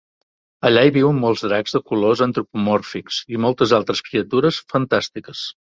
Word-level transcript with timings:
Allà 0.69 0.85
hi 0.87 0.93
viuen 0.95 1.19
molts 1.25 1.43
dracs 1.47 1.77
de 1.77 1.81
colors 1.91 2.25
antropomòrfics 2.27 3.21
i 3.37 3.45
moltes 3.47 3.77
altres 3.81 4.05
criatures 4.09 4.63
fantàstiques. 4.77 5.49